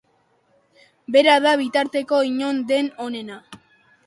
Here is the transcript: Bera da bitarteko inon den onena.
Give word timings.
Bera 1.15 1.35
da 1.43 1.51
bitarteko 1.61 2.23
inon 2.31 2.63
den 2.73 2.91
onena. 3.07 3.41